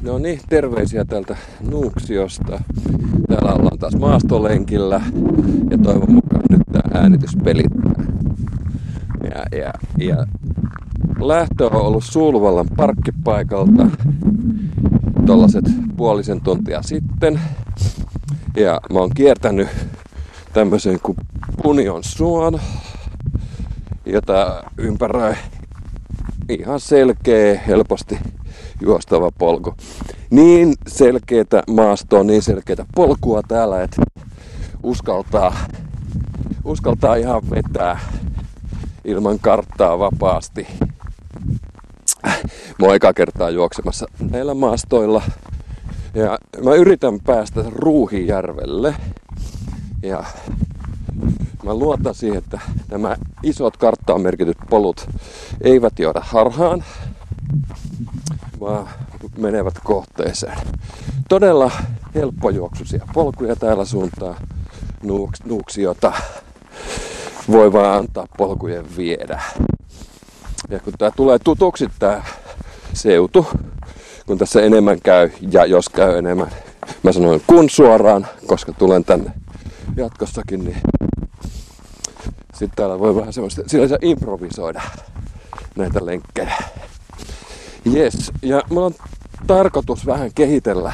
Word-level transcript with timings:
No 0.00 0.18
niin, 0.18 0.40
terveisiä 0.48 1.04
täältä 1.04 1.36
Nuuksiosta. 1.70 2.60
Täällä 3.28 3.52
ollaan 3.52 3.78
taas 3.78 3.96
maastolenkillä 3.96 5.00
ja 5.70 5.78
toivon 5.78 6.12
mukaan 6.12 6.42
nyt 6.50 6.62
tää 6.72 6.82
äänitys 6.94 7.36
pelittää. 7.44 8.04
Ja, 9.24 9.58
ja, 9.58 9.72
ja 9.98 10.26
lähtö 11.20 11.66
on 11.66 11.82
ollut 11.82 12.04
Sulvallan 12.04 12.68
parkkipaikalta 12.76 13.86
tollaset 15.26 15.64
puolisen 15.96 16.40
tuntia 16.40 16.82
sitten. 16.82 17.40
Ja 18.56 18.80
mä 18.92 18.98
oon 18.98 19.10
kiertänyt 19.14 19.68
tämmöisen 20.52 20.98
kuin 21.02 21.16
Punion 21.62 22.04
suon, 22.04 22.60
jota 24.06 24.64
ympäröi 24.78 25.34
ihan 26.48 26.80
selkeä, 26.80 27.60
helposti 27.66 28.18
juostava 28.82 29.30
polku. 29.38 29.74
Niin 30.30 30.74
selkeitä 30.88 31.62
maastoa, 31.70 32.24
niin 32.24 32.42
selkeitä 32.42 32.86
polkua 32.94 33.42
täällä, 33.48 33.82
että 33.82 34.02
uskaltaa, 34.82 35.54
uskaltaa 36.64 37.14
ihan 37.14 37.42
vetää 37.50 38.00
ilman 39.04 39.38
karttaa 39.38 39.98
vapaasti. 39.98 40.66
Mä 42.78 42.86
oon 42.86 42.94
eka 42.94 43.12
kertaa 43.12 43.50
juoksemassa 43.50 44.06
näillä 44.30 44.54
maastoilla. 44.54 45.22
Ja 46.14 46.38
mä 46.64 46.74
yritän 46.74 47.20
päästä 47.20 47.64
Ruuhijärvelle. 47.68 48.94
Ja 50.02 50.24
mä 51.64 51.74
luotan 51.74 52.14
siihen, 52.14 52.38
että 52.38 52.60
nämä 52.90 53.16
isot 53.42 53.76
karttaan 53.76 54.20
merkityt 54.20 54.56
polut 54.70 55.08
eivät 55.60 55.98
johda 55.98 56.20
harhaan, 56.24 56.84
vaan 58.62 58.88
menevät 59.38 59.74
kohteeseen. 59.84 60.58
Todella 61.28 61.70
helppojuoksuisia 62.14 63.06
polkuja 63.14 63.56
täällä 63.56 63.84
suuntaan 63.84 64.36
nuuks, 65.02 65.44
nuuksiota. 65.44 66.12
Voi 67.50 67.72
vaan 67.72 67.98
antaa 67.98 68.26
polkujen 68.38 68.96
viedä. 68.96 69.42
Ja 70.68 70.80
kun 70.80 70.92
tää 70.98 71.10
tulee 71.10 71.38
tutuksi 71.38 71.88
tää 71.98 72.24
seutu, 72.92 73.46
kun 74.26 74.38
tässä 74.38 74.62
enemmän 74.62 75.00
käy 75.00 75.30
ja 75.50 75.64
jos 75.64 75.88
käy 75.88 76.18
enemmän, 76.18 76.50
mä 77.02 77.12
sanoin 77.12 77.42
kun 77.46 77.70
suoraan, 77.70 78.26
koska 78.46 78.72
tulen 78.72 79.04
tänne 79.04 79.30
jatkossakin, 79.96 80.64
niin 80.64 80.78
sitten 82.52 82.76
täällä 82.76 82.98
voi 82.98 83.16
vähän 83.16 83.32
semmoista, 83.32 83.62
sillä 83.66 83.98
improvisoida 84.02 84.82
näitä 85.76 86.06
lenkkejä. 86.06 86.56
Yes, 87.86 88.32
ja 88.42 88.62
mulla 88.70 88.86
on 88.86 88.94
tarkoitus 89.46 90.06
vähän 90.06 90.30
kehitellä 90.34 90.92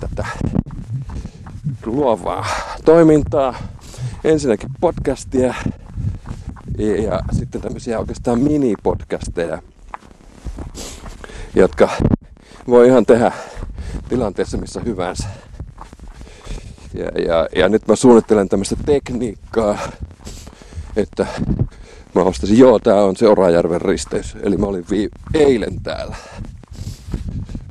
tätä 0.00 0.26
luovaa 1.86 2.46
toimintaa. 2.84 3.54
Ensinnäkin 4.24 4.70
podcastia 4.80 5.54
ja, 7.04 7.20
sitten 7.32 7.60
tämmöisiä 7.60 7.98
oikeastaan 7.98 8.40
mini-podcasteja, 8.40 9.62
jotka 11.54 11.88
voi 12.68 12.86
ihan 12.86 13.06
tehdä 13.06 13.32
tilanteessa 14.08 14.58
missä 14.58 14.80
hyvänsä. 14.80 15.28
Ja, 16.94 17.06
ja, 17.06 17.48
ja 17.56 17.68
nyt 17.68 17.88
mä 17.88 17.96
suunnittelen 17.96 18.48
tämmöistä 18.48 18.76
tekniikkaa, 18.86 19.78
että 20.96 21.26
mä 22.14 22.22
ostasin, 22.22 22.58
joo 22.58 22.78
tää 22.78 23.04
on 23.04 23.16
se 23.16 23.28
Orajärven 23.28 23.80
risteys. 23.80 24.36
Eli 24.42 24.56
mä 24.56 24.66
olin 24.66 24.84
vii- 24.90 25.08
eilen 25.34 25.82
täällä. 25.82 26.16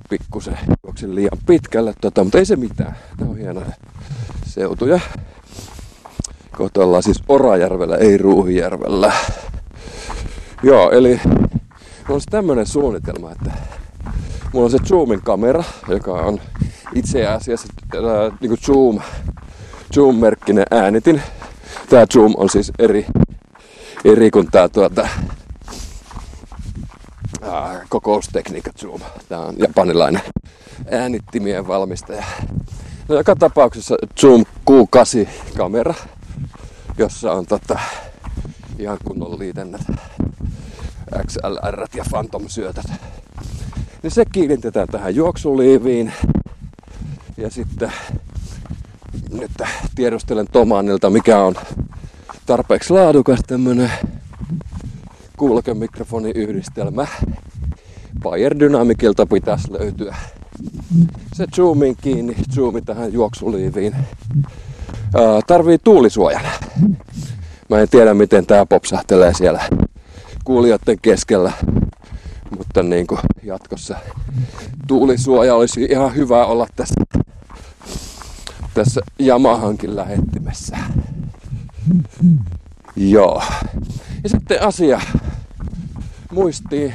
Pikkusen 0.09 0.57
juoksin 0.84 1.16
liian 1.16 1.38
pitkälle, 1.46 1.94
tota, 2.02 2.24
mutta 2.24 2.38
ei 2.38 2.46
se 2.46 2.56
mitään. 2.56 2.96
Tää 3.18 3.28
on 3.28 3.38
hienoja 3.38 3.72
seutuja. 4.46 5.00
Kohta 6.57 6.84
ollaan 6.84 7.03
siis 7.03 7.24
Orajärvellä, 7.28 7.97
ei 7.97 8.18
Ruuhijärvellä. 8.18 9.13
Joo, 10.63 10.91
eli 10.91 11.19
mulla 11.25 12.16
on 12.16 12.22
tämmönen 12.29 12.66
suunnitelma, 12.68 13.31
että 13.31 13.52
mulla 14.53 14.66
on 14.66 14.72
se 14.72 14.78
Zoomin 14.78 15.22
kamera, 15.22 15.63
joka 15.88 16.12
on 16.12 16.40
itse 16.96 17.28
asiassa 17.28 17.68
äh, 17.96 18.38
niin 18.41 18.58
Zoom, 18.66 19.00
Zoom-merkkinen 19.96 20.66
äänitin. 20.72 21.22
Tää 21.90 22.06
Zoom 22.13 22.34
on 22.38 22.50
siis 22.50 22.72
eri, 22.79 23.06
eri 24.06 24.31
kuin 24.31 24.47
tää 24.51 24.69
tuota, 24.69 25.07
kokoustekniikka 27.89 28.72
Zoom. 28.79 29.01
Tää 29.29 29.39
on 29.39 29.56
japanilainen 29.57 30.22
äänittimien 30.91 31.67
valmistaja. 31.67 32.23
No, 33.07 33.16
joka 33.16 33.35
tapauksessa 33.35 33.95
Zoom 34.22 34.45
Q8-kamera, 34.72 35.94
jossa 36.97 37.31
on 37.31 37.45
tota, 37.45 37.79
ihan 38.79 38.97
kunnon 39.06 39.40
liitännät 39.40 39.81
XLR 41.28 41.88
ja 41.95 42.03
Phantom-syötöt. 42.09 42.85
Niin 44.03 44.11
se 44.11 44.25
kiinnitetään 44.31 44.88
tähän 44.88 45.16
juoksuliiviin. 45.16 46.13
Ja 47.38 47.50
sitten 47.50 47.94
nyt 49.31 49.51
tiedustelen 49.95 50.47
Tomanilta, 50.51 51.09
mikä 51.09 51.40
on 51.44 51.56
tarpeeksi 52.51 52.94
laadukas 52.94 53.39
tämmönen 53.47 53.91
kuulokemikrofoniyhdistelmä. 55.38 57.07
Bayer 58.23 58.59
Dynamicilta 58.59 59.25
pitäisi 59.25 59.73
löytyä. 59.73 60.16
Se 61.34 61.45
zoomin 61.56 61.95
kiinni, 62.01 62.35
zoomi 62.56 62.81
tähän 62.81 63.13
juoksuliiviin. 63.13 63.95
Ää, 63.95 65.41
tarvii 65.47 65.78
tuulisuojan. 65.84 66.41
Mä 67.69 67.79
en 67.79 67.90
tiedä 67.90 68.13
miten 68.13 68.45
tää 68.45 68.66
popsahtelee 68.66 69.34
siellä 69.34 69.61
kuulijoiden 70.44 70.97
keskellä. 71.01 71.51
Mutta 72.57 72.84
niin 72.84 73.07
kuin 73.07 73.19
jatkossa 73.44 73.95
tuulisuoja 74.88 75.56
olisi 75.56 75.84
ihan 75.84 76.16
hyvä 76.16 76.45
olla 76.45 76.67
tässä, 76.75 77.03
tässä 78.73 79.01
Yamahankin 79.19 79.95
lähettimessä. 79.95 80.78
Joo. 82.95 83.43
Ja 84.23 84.29
sitten 84.29 84.61
asia 84.61 85.01
muistiin 86.31 86.93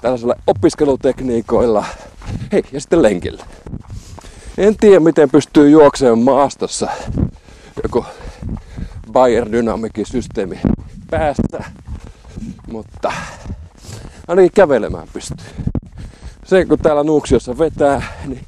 tällaisilla 0.00 0.34
opiskelutekniikoilla. 0.46 1.84
Hei, 2.52 2.62
ja 2.72 2.80
sitten 2.80 3.02
lenkillä. 3.02 3.44
En 4.58 4.76
tiedä, 4.76 5.00
miten 5.00 5.30
pystyy 5.30 5.70
juoksemaan 5.70 6.18
maastossa 6.18 6.88
joku 7.82 8.04
Bayer 9.12 9.52
Dynamicin 9.52 10.06
systeemi 10.06 10.60
päästä, 11.10 11.64
mutta 12.70 13.12
ainakin 14.28 14.50
kävelemään 14.54 15.08
pystyy. 15.12 15.46
Se 16.44 16.64
kun 16.64 16.78
täällä 16.78 17.02
Nuuksiossa 17.02 17.58
vetää, 17.58 18.02
niin 18.26 18.40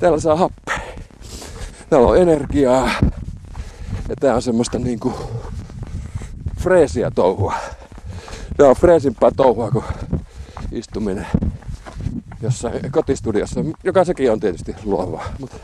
täällä 0.00 0.20
saa 0.20 0.36
happea. 0.36 0.78
Täällä 1.90 2.08
on 2.08 2.18
energiaa. 2.18 2.90
Ja 4.08 4.16
tää 4.20 4.34
on 4.34 4.42
semmoista 4.42 4.78
niinku 4.78 5.14
freesiä 6.60 7.10
touhua. 7.10 7.54
Tää 8.56 8.68
on 8.68 8.76
freesimpää 8.76 9.30
touhua 9.36 9.70
kuin 9.70 9.84
istuminen 10.72 11.26
jossain 12.42 12.92
kotistudiossa, 12.92 13.60
joka 13.84 14.04
sekin 14.04 14.32
on 14.32 14.40
tietysti 14.40 14.74
luovaa. 14.84 15.24
Mutta 15.38 15.56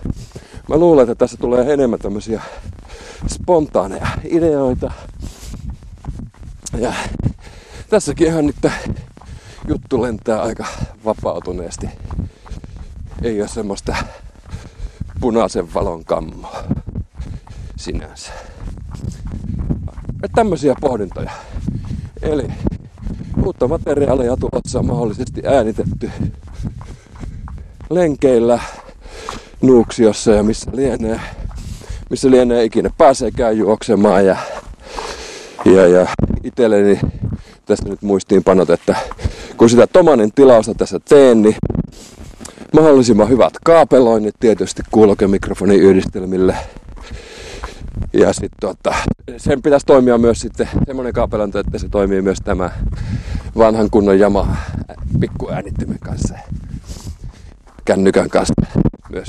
mä 0.69 0.77
luulen, 0.77 1.03
että 1.03 1.15
tässä 1.15 1.37
tulee 1.37 1.73
enemmän 1.73 1.99
tämmöisiä 1.99 2.43
spontaaneja 3.29 4.07
ideoita. 4.25 4.93
Ja 6.79 6.95
tässäkin 7.91 8.27
ihan 8.27 8.47
nyt 8.47 8.57
juttu 9.69 10.03
lentää 10.03 10.43
aika 10.43 10.67
vapautuneesti. 11.05 11.89
Ei 13.23 13.41
ole 13.41 13.49
semmoista 13.49 13.97
punaisen 15.21 15.75
valon 15.75 16.05
kammoa 16.05 16.65
sinänsä. 17.77 18.33
Että 20.23 20.35
tämmöisiä 20.35 20.75
pohdintoja. 20.81 21.31
Eli 22.23 22.49
uutta 23.45 23.69
materiaalia 23.69 24.37
tulossa 24.37 24.83
mahdollisesti 24.83 25.43
äänitetty 25.47 26.11
lenkeillä 27.91 28.61
Nuuksiossa 29.63 30.31
ja 30.31 30.43
missä 30.43 30.71
lienee, 30.75 31.21
missä 32.11 32.31
lienee 32.31 32.65
ikinä 32.65 32.91
pääseekään 32.99 33.59
juoksemaan 33.59 34.27
ja, 34.27 34.37
ja, 35.65 35.87
ja 35.87 36.07
itselleni 36.45 37.01
tästä 37.67 37.89
nyt 37.89 38.03
muistiinpanot, 38.03 38.71
että 38.71 38.97
kun 39.57 39.71
sitä 39.71 39.87
Tomanin 39.87 40.33
tilausta 40.35 40.75
tässä 40.75 41.01
teen, 41.09 41.43
niin 41.43 41.57
mahdollisimman 42.75 43.29
hyvät 43.29 43.53
kaapeloinnit 43.65 44.35
tietysti 44.41 44.83
kuulokemikrofonin 44.91 45.81
yhdistelmille. 45.81 46.57
Ja 48.13 48.33
sitten 48.33 48.51
tota, 48.61 48.95
sen 49.37 49.63
pitäisi 49.63 49.87
toimia 49.87 50.19
myös 50.19 50.41
sitten 50.41 50.69
semmoinen 50.87 51.13
kaapelointi, 51.13 51.59
että 51.59 51.79
se 51.79 51.89
toimii 51.89 52.23
myös 52.23 52.39
tämä 52.45 52.71
vanhan 53.59 53.91
kunnon 53.91 54.19
Yamaha 54.19 54.57
pikkuäänittimen 55.21 55.99
kanssa. 55.99 56.35
kännykän 57.85 58.31
kanssa 58.31 58.55
myös 59.11 59.29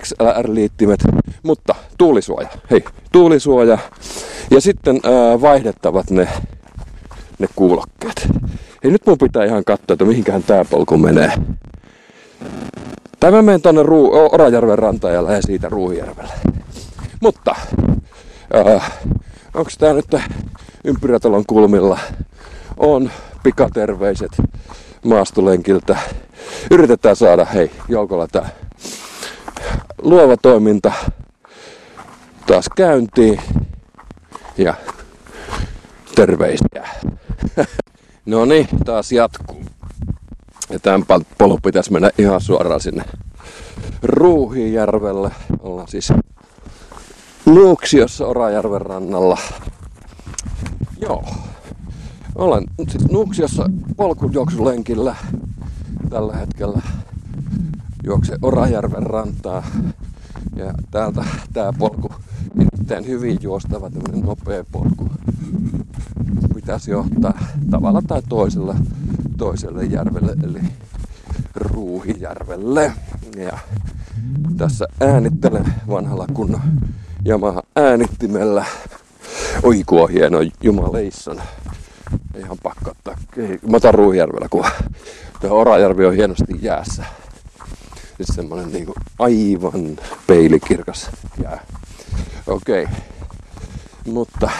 XLR-liittimet, 0.00 1.00
mutta 1.42 1.74
tuulisuoja. 1.98 2.48
Hei, 2.70 2.84
tuulisuoja. 3.12 3.78
Ja 4.50 4.60
sitten 4.60 5.00
ää, 5.04 5.40
vaihdettavat 5.40 6.10
ne, 6.10 6.28
ne 7.38 7.46
kuulokkeet. 7.56 8.28
Hei, 8.84 8.92
nyt 8.92 9.06
mun 9.06 9.18
pitää 9.18 9.44
ihan 9.44 9.64
katsoa, 9.64 9.94
että 9.94 10.04
mihinkään 10.04 10.42
tää 10.42 10.64
polku 10.64 10.98
menee. 10.98 11.32
Tai 13.20 13.30
mä 13.30 13.42
menen 13.42 13.62
tonne 13.62 13.82
Ruu- 13.82 14.12
Orajärven 14.32 14.78
rantaan 14.78 15.14
ja 15.14 15.42
siitä 15.42 15.68
Ruuhijärvelle. 15.68 16.32
Mutta, 17.20 17.56
ää, 18.52 18.90
onks 19.54 19.78
tää 19.78 19.92
nyt 19.92 20.14
ympyrätalon 20.84 21.44
kulmilla? 21.46 21.98
On 22.76 23.10
pikaterveiset 23.42 24.30
maastolenkiltä. 25.04 25.98
Yritetään 26.70 27.16
saada, 27.16 27.44
hei, 27.44 27.70
joukolla 27.88 28.26
tää 28.26 28.50
luova 30.02 30.36
toiminta 30.36 30.92
taas 32.46 32.68
käyntiin. 32.76 33.40
Ja 34.58 34.74
terveisiä. 36.14 36.88
no 38.26 38.44
niin, 38.44 38.68
taas 38.84 39.12
jatkuu. 39.12 39.64
Ja 40.70 40.78
tämän 40.78 41.04
polun 41.38 41.62
pitäisi 41.62 41.92
mennä 41.92 42.10
ihan 42.18 42.40
suoraan 42.40 42.80
sinne 42.80 43.04
Ruuhijärvelle. 44.02 45.30
Ollaan 45.60 45.88
siis 45.88 46.12
Nuuksiossa 47.46 48.26
Orajärven 48.26 48.80
rannalla. 48.80 49.38
Joo. 51.00 51.24
Olen 52.34 52.64
siis 52.88 53.10
Nuuksiossa 53.10 53.70
polkujuoksulenkillä 53.96 55.16
tällä 56.10 56.36
hetkellä. 56.36 56.82
Juokse 58.04 58.36
Orajärven 58.42 59.06
rantaa. 59.06 59.66
Ja 60.56 60.74
täältä 60.90 61.24
tää 61.52 61.72
polku 61.72 62.10
erittäin 62.60 63.06
hyvin 63.06 63.38
juostava 63.42 63.90
tämmönen 63.90 64.20
nopea 64.20 64.64
polku 64.72 65.10
pitäisi 66.54 66.90
johtaa 66.90 67.38
tavalla 67.70 68.02
tai 68.02 68.22
toisella 68.28 68.76
toiselle 69.36 69.84
järvelle 69.84 70.36
eli 70.44 70.60
Ruuhijärvelle. 71.54 72.92
Ja 73.36 73.58
tässä 74.56 74.86
äänittelen 75.00 75.74
vanhalla 75.88 76.26
kunnon 76.34 76.60
Yamaha 77.26 77.62
äänittimellä. 77.76 78.64
Oi 79.62 79.82
kuo 79.86 80.06
hieno 80.06 80.38
jumaleisson. 80.62 81.42
Ihan 82.36 82.56
pakko 82.62 82.90
ottaa. 82.90 83.18
Mä 83.70 83.76
otan 83.76 83.94
Ruuhijärvellä 83.94 84.48
kun 84.50 84.64
Tuo 85.40 85.60
Orajärvi 85.60 86.06
on 86.06 86.14
hienosti 86.14 86.44
jäässä. 86.62 87.04
Nyt 88.18 88.28
semmonen 88.34 88.72
niinku 88.72 88.94
aivan 89.18 89.96
peilikirkas 90.26 91.10
jää. 91.42 91.66
Okei. 92.46 92.84
Okay. 92.84 92.96
Mutta 94.06 94.50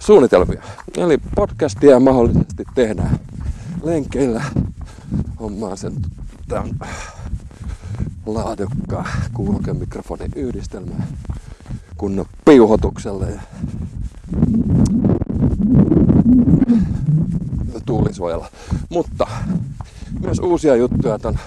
suunnitelmia. 0.00 0.62
Eli 0.96 1.18
podcastia 1.34 2.00
mahdollisesti 2.00 2.64
tehdään 2.74 3.18
lenkeillä. 3.82 4.44
Hommaa 5.40 5.76
sen 5.76 5.92
tämän 6.48 6.70
laadukkaan 8.26 9.06
kuulokemikrofonin 9.34 10.32
yhdistelmää 10.36 11.06
kunnon 11.98 12.26
piuhotukselle 12.44 13.30
ja 13.30 13.40
tuulisuojalla. 17.86 18.48
Mutta 18.88 19.26
myös 20.20 20.38
uusia 20.38 20.76
juttuja 20.76 21.18
ton 21.18 21.38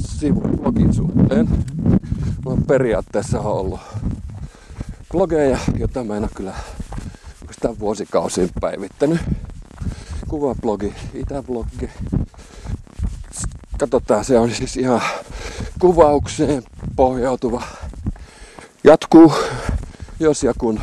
sivublogin 0.00 0.94
suhteen. 0.94 1.48
Mulla 2.44 2.56
on 2.56 2.62
periaatteessa 2.62 3.40
ollut 3.40 3.80
blogeja, 5.12 5.58
jota 5.78 6.04
mä 6.04 6.16
en 6.16 6.22
ole 6.22 6.30
kyllä 6.34 6.54
sitä 7.50 7.78
vuosikausiin 7.78 8.50
päivittänyt. 8.60 9.20
Kuvablogi, 10.28 10.94
itäblogi. 11.14 11.90
Katsotaan, 13.78 14.24
se 14.24 14.38
on 14.38 14.50
siis 14.50 14.76
ihan 14.76 15.00
kuvaukseen 15.78 16.62
pohjautuva. 16.98 17.62
Jatkuu, 18.84 19.32
jos 20.20 20.42
ja 20.42 20.54
kun 20.58 20.80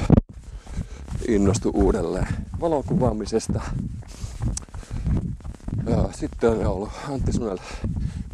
innostu 1.27 1.71
uudelleen 1.73 2.27
valokuvaamisesta. 2.61 3.61
Ja 5.89 6.09
sitten 6.11 6.49
on 6.49 6.65
ollut 6.65 6.89
Antti 7.09 7.33
Sunel 7.33 7.57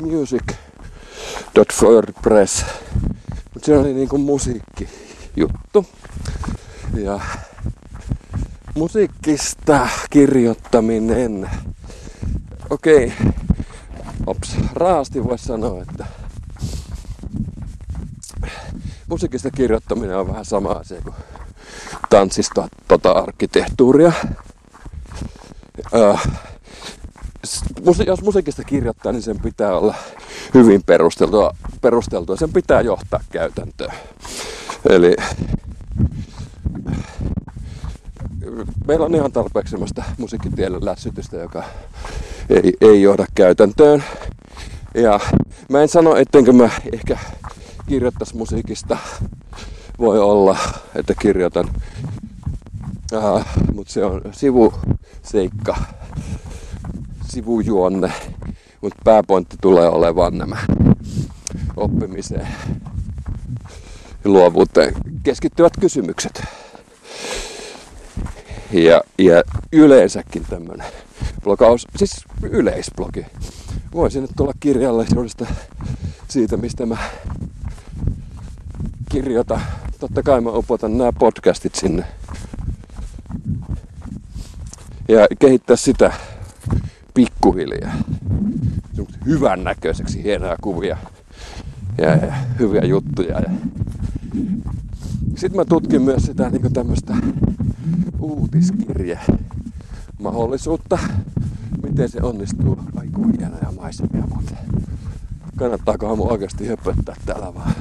music.wordpress. 0.02 2.66
Mutta 3.54 3.66
se 3.66 3.78
oli 3.78 3.94
niinku 3.94 4.18
musiikki 4.18 4.90
juttu. 5.36 5.86
Ja 6.94 7.20
musiikkista 8.76 9.88
kirjoittaminen. 10.10 11.50
Okei, 12.70 13.06
okay. 13.06 13.32
ops, 14.28 14.56
raasti 14.74 15.24
voisi 15.24 15.46
sanoa, 15.46 15.82
että 15.82 16.01
musiikista 19.12 19.52
kirjoittaminen 19.52 20.18
on 20.18 20.28
vähän 20.28 20.46
sama 20.46 20.70
asia 20.70 21.02
kuin 21.02 21.16
tanssista 22.10 22.68
tota 22.88 23.12
arkkitehtuuria. 23.12 24.12
Öö, 25.94 26.14
jos 28.08 28.22
musiikista 28.22 28.64
kirjoittaa, 28.64 29.12
niin 29.12 29.22
sen 29.22 29.40
pitää 29.40 29.78
olla 29.78 29.96
hyvin 30.54 30.84
perusteltua. 30.84 31.56
perusteltua. 31.82 32.36
Sen 32.36 32.54
pitää 32.54 32.82
johtaa 32.82 33.20
käytäntöön. 33.32 33.94
Eli 34.90 35.16
meillä 38.88 39.06
on 39.06 39.16
ihan 39.16 39.32
tarpeeksi 39.32 39.72
sellaista 39.72 40.04
musiikkitiedon 40.18 40.86
lässytystä, 40.86 41.38
joka 41.38 41.64
ei, 42.50 42.74
ei 42.82 43.02
johda 43.02 43.26
käytäntöön. 43.36 44.04
Ja 44.94 45.20
mä 45.70 45.82
en 45.82 45.90
sano, 45.90 46.16
ettenkö 46.16 46.54
mä 46.54 46.70
ehkä 46.94 47.18
kirjoittaisi 47.92 48.38
musiikista. 48.38 48.98
Voi 50.00 50.20
olla, 50.20 50.58
että 50.96 51.14
kirjoitan. 51.22 51.70
Uh, 53.14 53.46
mutta 53.74 53.94
se 53.94 54.06
on 54.06 54.22
sivuseikka, 54.32 55.76
sivujuonne. 57.30 58.12
Mutta 58.82 58.98
pääpointti 59.04 59.58
tulee 59.62 59.90
olemaan 59.90 60.38
nämä 60.38 60.58
oppimiseen 61.78 62.48
ja 64.24 64.30
luovuuteen 64.30 64.94
keskittyvät 65.24 65.74
kysymykset. 65.80 66.44
Ja, 68.72 69.02
ja 69.18 69.44
yleensäkin 69.72 70.46
tämmönen 70.50 70.88
blogaus, 71.44 71.88
siis 71.96 72.26
yleisblogi. 72.44 73.26
Voisin 73.94 74.22
nyt 74.22 74.32
tulla 74.38 74.54
kirjallisuudesta 74.60 75.46
siitä, 76.28 76.58
mistä 76.58 76.86
mä 76.86 76.98
kirjoitan. 79.12 79.62
Totta 80.00 80.24
kai 80.24 80.42
mä 80.42 80.50
upotan 80.50 80.98
nämä 80.98 81.12
podcastit 81.12 81.76
sinne. 81.76 82.06
Ja 85.08 85.28
kehittää 85.40 85.76
sitä 85.76 86.14
pikkuhiljaa. 87.14 87.94
Hyvän 89.26 89.64
näköiseksi, 89.64 90.24
hienoja 90.24 90.56
kuvia 90.62 90.98
ja, 91.98 92.16
ja 92.16 92.34
hyviä 92.60 92.86
juttuja. 92.86 93.40
Ja 93.40 93.50
sitten 95.36 95.56
mä 95.56 95.66
tutkin 95.66 96.02
myös 96.02 96.24
sitä 96.24 96.50
niin 96.50 96.74
tämmöistä 96.74 97.16
uutiskirje 98.20 99.20
mahdollisuutta. 100.20 101.00
Miten 101.84 102.10
se 102.10 102.20
onnistuu. 102.22 102.80
Ai 102.96 103.08
hienoja 103.40 103.72
maisemia 103.76 104.24
mutta 104.36 104.56
Kannattaako 105.56 106.16
mun 106.16 106.32
oikeasti 106.32 106.68
höpöttää 106.68 107.16
täällä 107.26 107.54
vaan 107.54 107.74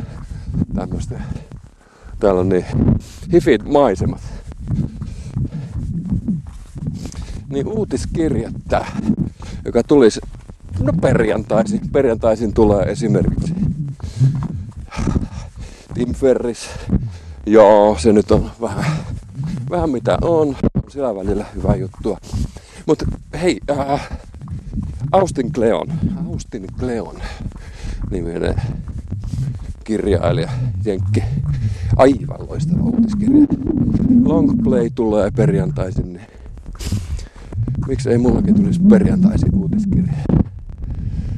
tämmöistä. 0.75 1.21
Täällä 2.21 2.40
on 2.40 2.49
niin 2.49 2.64
hifit 3.33 3.69
maisemat. 3.69 4.21
Niin 7.49 7.67
uutiskirjettä, 7.67 8.87
joka 9.64 9.83
tulisi 9.83 10.21
no 10.81 10.93
perjantaisin. 11.00 11.81
Perjantaisin 11.93 12.55
tulee 12.55 12.85
esimerkiksi 12.87 13.55
Tim 15.95 16.14
Ferris. 16.14 16.71
Joo, 17.47 17.97
se 17.99 18.12
nyt 18.12 18.31
on 18.31 18.50
vähän, 18.61 18.85
vähän 19.71 19.90
mitä 19.90 20.19
on. 20.23 20.49
On 20.49 20.90
sillä 20.90 21.14
välillä 21.14 21.47
hyvä 21.55 21.75
juttua. 21.75 22.19
Mutta 22.87 23.07
hei, 23.40 23.61
äh, 23.71 24.09
Austin 25.12 25.52
Kleon, 25.52 25.88
Austin 26.31 26.67
Kleon 26.79 27.17
niminen 28.11 28.55
kirjailija, 29.90 30.50
Jenkki. 30.85 31.23
Aivan 31.97 32.49
loistava 32.49 32.82
uutiskirja. 32.82 33.47
Long 34.25 34.62
Play 34.64 34.90
tulee 34.94 35.30
perjantaisin, 35.30 36.12
niin 36.12 36.26
miksi 37.88 38.11
ei 38.11 38.18
mullakin 38.18 38.54
tulisi 38.54 38.80
perjantaisin 38.80 39.54
uutiskirja? 39.54 40.12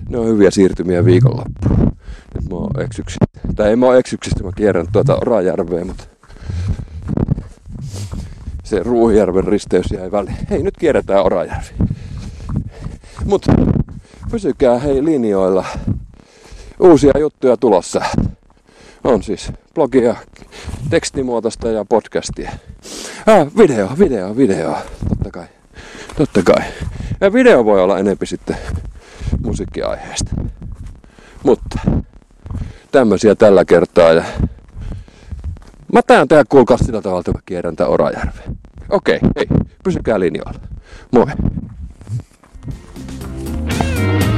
Ne 0.09 0.19
on 0.19 0.27
hyviä 0.27 0.51
siirtymiä 0.51 1.05
viikonloppuun. 1.05 1.93
Nyt 2.35 2.51
mä 2.51 2.57
oon 2.57 2.81
eksyksistä. 2.81 3.27
Tai 3.57 3.69
ei 3.69 3.77
mä 3.77 3.87
oon 3.87 3.99
eksyksistä, 3.99 4.45
mä 4.45 4.51
kierrän 4.57 4.87
tuota 4.93 5.17
Orajärveä, 5.17 5.85
mutta 5.85 6.05
se 8.65 8.83
Ruuhijärven 8.83 9.45
risteys 9.45 9.87
jäi 9.93 10.13
väliin. 10.13 10.37
Hei, 10.51 10.63
nyt 10.63 10.77
kierretään 10.79 11.25
Orajärvi. 11.25 11.75
Mutta 13.25 13.53
pysykää 14.31 14.79
hei 14.79 15.05
linjoilla. 15.05 15.65
Uusia 16.81 17.13
juttuja 17.19 17.57
tulossa. 17.57 18.03
On 19.05 19.23
siis 19.23 19.53
blogia, 19.75 20.17
tekstimuotoista 20.91 21.69
ja 21.69 21.85
podcastia. 21.85 22.51
Ah, 23.27 23.57
video, 23.59 23.89
video, 23.99 24.37
video. 24.37 24.77
Totta 25.09 25.31
kai. 25.31 25.47
Totta 26.17 26.43
kai. 26.43 26.65
Ja 27.21 27.33
video 27.33 27.65
voi 27.65 27.83
olla 27.83 27.99
enempi 27.99 28.27
sitten 28.27 28.57
musiikkiaiheesta. 29.45 30.31
Mutta 31.43 31.79
tämmöisiä 32.93 33.35
tällä 33.35 33.65
kertaa. 33.65 34.13
Ja 34.13 34.25
mä 35.93 36.03
tään 36.07 36.29
tehdä 36.29 36.45
kuulkaa 36.49 36.77
sillä 36.77 37.03
tavalla, 37.03 37.21
että 37.21 37.33
mä 37.33 37.41
kierrän 37.47 37.77
tää. 37.77 37.87
Okei, 38.89 39.19
hei, 39.37 39.47
pysykää 39.85 40.21
linjoilla. 40.21 40.61
Moi. 41.13 41.27